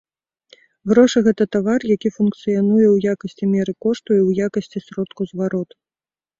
Грошы 0.91 1.21
гэта 1.27 1.47
тавар, 1.55 1.85
які 1.95 2.09
функцыянуе 2.17 2.87
ў 2.95 2.97
якасці 3.15 3.45
меры 3.53 3.73
кошту 3.87 4.09
і 4.19 4.21
ў 4.27 4.51
якасці 4.51 4.85
сродку 4.89 5.21
звароту. 5.33 5.75